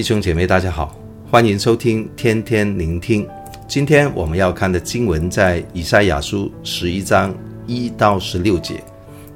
[0.00, 0.98] 弟兄姐妹，大家好，
[1.30, 3.28] 欢迎收听天天聆听。
[3.68, 7.34] 今天我们要看的经文在以赛亚书十一章
[7.66, 8.82] 一到十六节，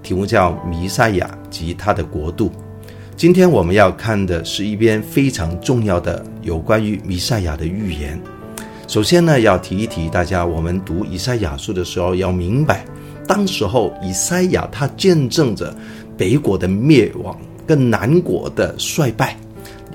[0.03, 2.47] 题目叫《弥赛亚及他的国度》。
[3.15, 8.19] 今天我们要看的是一篇非常重要的有关于弥赛亚的预言。
[8.89, 12.87] 首先呢，要提一提大家，我们读以赛亚书的时候要明白，
[13.29, 15.77] 当时候以赛亚他见证着
[16.17, 19.37] 北国的灭亡跟南国的衰败。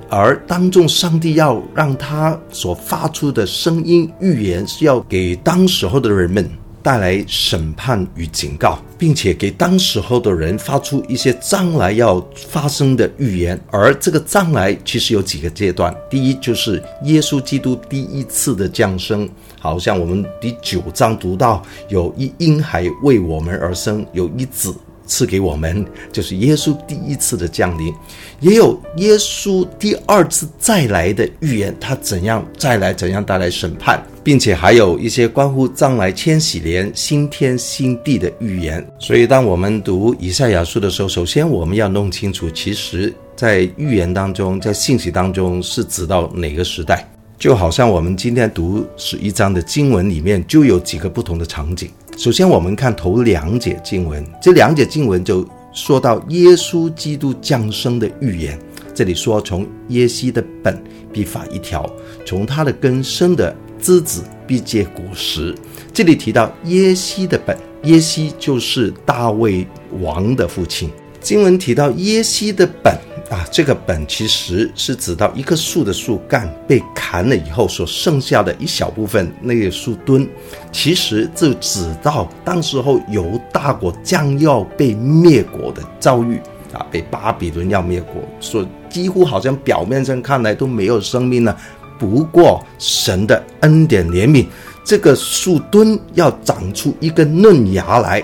[0.10, 6.50] 而当众上帝要让他所发出的声音预言，是要给当时候的人们
[6.82, 13.60] 带来审判与警告，并且给当时候的人发出一些将来要发生的预言。
[13.70, 19.30] 而这个将来其实有几个阶段，第一就是耶稣基督第一次的降生，
[19.60, 24.74] 好像我们第九章读到，有一婴孩为我们而生，有一子。
[25.10, 27.92] 赐给我们，就是耶稣第一次的降临，
[28.40, 38.88] 也有耶稣第二次再来的预言，他怎样再来，怎样带来审判，并且还有一些关乎将来千禧年新天新地的预言。
[39.00, 47.10] 所以，当我们读以赛亚书的时候，首先我们要弄清楚，其实在预言当中，在信息当中是指到哪个时代。
[47.40, 51.90] 就好像我们今天读十一章的经文里面，就有几个不同的场景。
[52.20, 58.60] 首先，我们看头两节经文，这两节经文就说到耶稣基督降生的预言。
[58.94, 60.78] 这里说，从耶西的本
[61.14, 61.90] 必发一条，
[62.26, 65.56] 从他的根生的枝子必结果实。
[65.94, 69.66] 这里提到耶西的本，耶西就是大卫
[70.02, 70.90] 王的父亲。
[71.22, 72.94] 经文提到耶西的本。
[73.30, 80.28] 啊，这个本其实是指到一棵树的树干被砍了以后所剩下的一小部分那个树墩，
[80.72, 86.42] 其实就指到当时候犹大国将要被灭国的遭遇
[86.74, 91.56] 啊，被巴比伦要灭国，所几乎好像表面上看来都没有生命了。
[92.00, 94.48] 不过神的恩典怜悯，
[94.84, 98.24] 这个树墩要长出一根嫩芽来，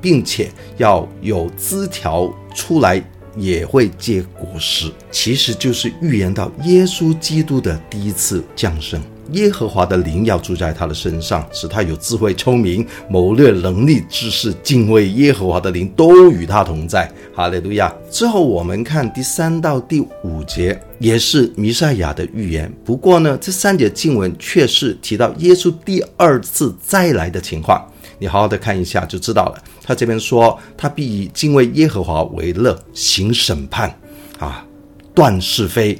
[0.00, 3.04] 并且要有枝条出来。
[3.36, 9.00] 也会结果实，其实就是预言到耶稣基督的第一次降生。
[9.32, 17.10] 耶和华的灵要住在他的身上，使他有智慧、聪明、谋略、能力、知识、敬畏耶和华的灵都与他同在。
[17.34, 17.92] 哈利路亚！
[18.08, 22.72] 之后我们看第三到第五节，也是弥赛亚的预言。
[22.84, 27.84] 不过呢，这三节经文却是提到耶稣第二次再来的情况。
[28.18, 29.62] 你好好的看一下就知道了。
[29.82, 33.94] 他这边说，他必以敬畏耶和华为乐，行审判，
[34.38, 34.64] 啊，
[35.14, 35.98] 断是非。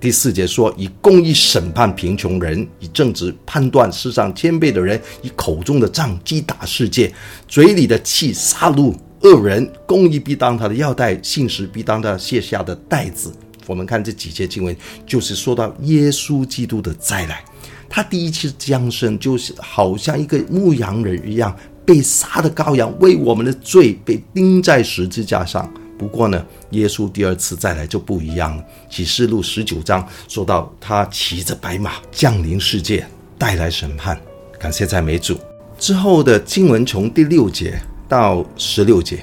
[0.00, 7.12] 第四节说，以公义审判贫穷人，以正直判断世上谦卑的人，以口中的杖击打世界，
[7.48, 13.32] 嘴里的气杀戮恶人，公义必当他的腰带，信实必当他卸下的带子。
[13.66, 14.74] 我们看这几节经文，
[15.04, 17.44] 就是说到耶稣基督的再来。
[17.88, 21.56] 他第一次降生，就是好像一个牧羊人一样，
[21.86, 25.68] 被杀的羔羊，为我们的罪被钉在十字架上。
[25.98, 28.64] 不过呢，耶稣第二次再来就不一样了。
[28.88, 33.04] 启示录十九章说到，他骑着白马降临世界，
[33.36, 34.16] 带来审判。
[34.60, 35.36] 感谢赞美主。
[35.78, 39.20] 之后的经文从第六节到十六节，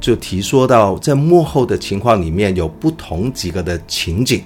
[0.00, 4.42] 就提说到在幕后的情况里面有不同几个的情景。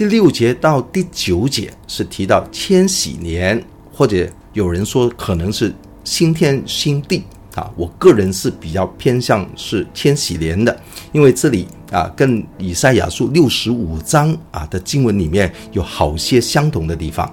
[0.00, 3.62] 第六节到第九节是提到千禧年，
[3.92, 5.74] 或者有人说可能是
[6.04, 7.22] 新天新地
[7.54, 7.70] 啊。
[7.76, 10.74] 我个人是比较偏向是千禧年的，
[11.12, 17.30] 因为这里啊跟以赛亚书六十五章啊的经文里面有好些相同的地方，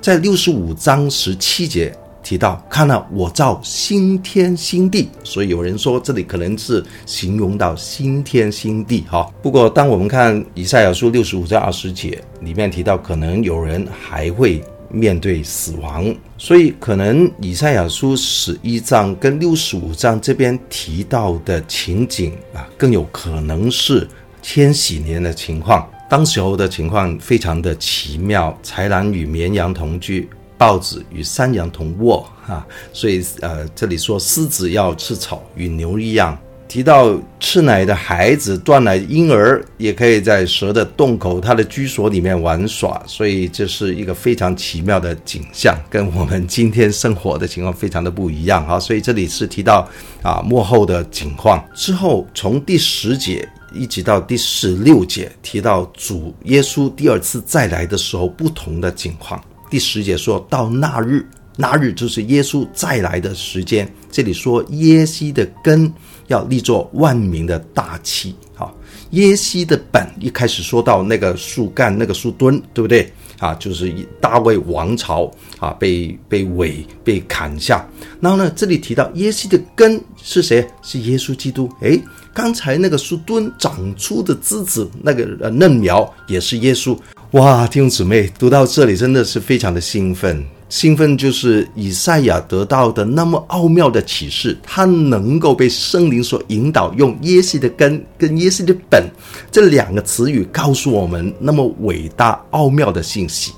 [0.00, 1.96] 在六十五章十七节。
[2.28, 9.26] 提到看了我造新天新地，所以有人说这里可能是形容到新天新地哈。
[9.40, 24.06] 不过当我们看以赛亚书六十五章二十节里面提到，可能有人还会面对死亡，所以可能以赛亚书十一章跟六十五章这边提到的情景啊，更有可能是
[24.42, 25.88] 千禧年的情况。
[26.10, 30.28] 当时候的情况非常的奇妙，豺狼与绵羊同居。
[30.58, 36.36] 豹子与山羊同卧，啊，所以呃，这里说狮子要吃草，与牛一样。
[36.66, 48.78] 提到吃奶的孩子，断奶婴儿也可以在蛇的洞口、他的居所里面玩耍，所以这是一个非常奇妙的景象，跟我们今天生活的情况非常的不一样啊。
[48.78, 49.88] 所以这里是提到
[50.22, 51.64] 啊幕后的景况。
[51.74, 59.42] 之后从第十节一直到第十六节，提到主耶稣第二次再来的时候不同的景况。
[59.70, 61.24] 第十节说到那日，
[61.56, 63.90] 那日就是耶稣再来的时间。
[64.10, 65.92] 这里说耶西的根
[66.28, 68.74] 要立作万民的大旗，好，
[69.10, 73.12] 耶西的本一开始说到那个树干、那个树墩，对不对？
[73.38, 75.30] 啊，就是大卫王朝
[75.60, 77.86] 啊，被被毁、被砍下。
[78.20, 80.66] 然后呢，这里提到耶西的根是谁？
[80.82, 81.70] 是耶稣基督。
[81.82, 82.02] 诶，
[82.34, 86.98] 刚才那个树墩长出的枝子，那个嫩苗也是耶稣。
[87.32, 90.42] 哇，弟兄姊妹，读到这里真的是非常的兴奋。
[90.70, 99.06] 兴奋就是以赛亚得到的那么奥妙的启示，他能够被圣灵所引导，用耶稣的根跟耶稣的本
[99.52, 103.52] 这两个词语告诉我们那么伟大奥妙的信息。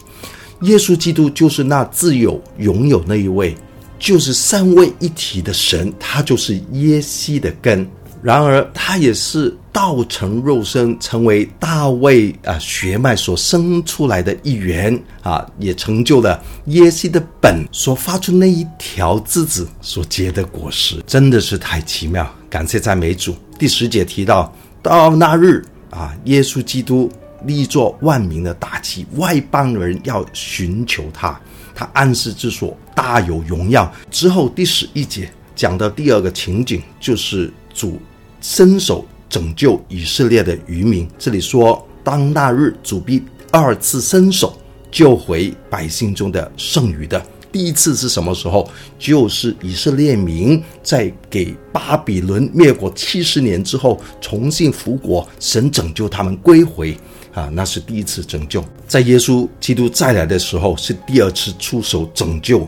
[0.62, 3.56] 耶稣基督就是那自有永有那一位，
[4.00, 7.88] 就是三位一体的神，他就是耶稣的根。
[8.22, 22.30] 然而，他也是道成肉身，成为大卫啊血脉所生出来的一员啊，也成就了耶西的本所发出那一条枝子所结的果实，真的是太奇妙！
[22.50, 23.34] 感谢赞美主。
[23.58, 27.10] 第十节提到，到那日啊，耶稣基督
[27.46, 31.40] 立作万民的大旗，外邦人要寻求他，
[31.74, 33.90] 他安息之所大有荣耀。
[34.10, 37.98] 之后第十一节讲的第二个情景就是主。
[38.40, 41.08] 伸手拯救以色列的余民。
[41.18, 44.56] 这里说，当那日主必二次伸手
[44.90, 47.22] 救回百姓中的剩余的。
[47.52, 48.70] 第一次是什么时候？
[48.96, 56.96] 就是以色列民在给巴比伦灭国七十年之后重新复国，神拯救他们归回
[57.34, 58.64] 啊，那是第一次拯救。
[58.86, 62.64] 在耶稣基督再来的时候，是第二次出手拯救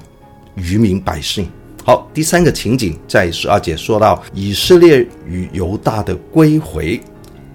[0.56, 1.48] 余民百姓。
[1.84, 7.00] 好，第三个情景在十二节说到以色列与犹大的归回，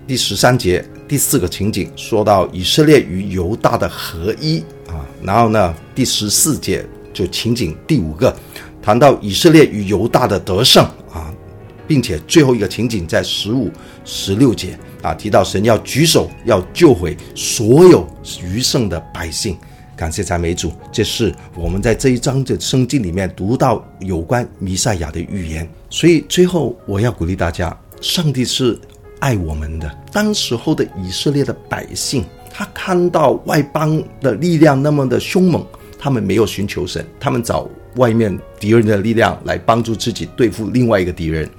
[0.06, 4.59] 第十三节第四个情景说到以色列与犹大的合一
[4.89, 8.35] 啊，然后呢，第十四节就情景第五个
[8.81, 11.33] 谈到以色列与犹大的得胜啊，
[11.88, 13.71] 并且最后一个情景在十五、
[14.03, 18.06] 十六节啊提到神要举手要救回所有
[18.44, 19.57] 余剩的百姓。
[19.97, 25.67] 感谢赞美主，这是我们在这一章的圣经里面读到有关弥赛亚的预言。
[25.89, 28.79] 所以最后我要鼓励大家，上帝是
[29.19, 29.91] 爱我们的。
[30.13, 35.65] 当时候的以色列的百姓，他看到外邦的力量那么的凶猛，
[35.97, 41.49] 他们没有寻求神，他们找外面敌人的力量来帮助自己对付另外一个敌人。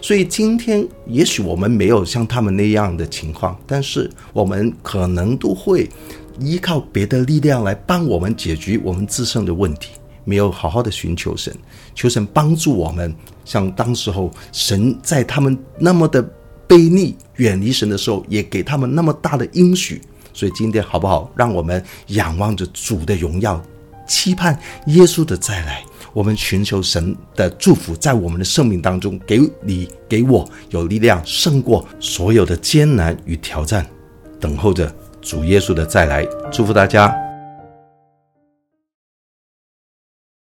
[0.00, 5.90] 所以今天也许我们没有像他们那样的情况，但是我们可能都会。
[6.40, 9.90] 依靠别的力量来帮我们解决我们自身的问题，
[10.24, 11.54] 没有好好的寻求神，
[11.94, 13.14] 求神帮助我们。
[13.44, 16.22] 像当时候神在他们那么的
[16.68, 20.00] 悖逆、远离神的时候，也给他们那么大的应许。
[20.34, 21.30] 所以今天好不好？
[21.34, 23.60] 让我们仰望着主的荣耀，
[24.06, 25.82] 期盼耶稣的再来。
[26.12, 33.86] 我们寻求神的祝福，在我们的生命当中，给你给我有力量，胜过所有的艰难与挑战，
[34.40, 34.92] 等候着。
[35.20, 37.27] 主耶稣的再来，祝福大家。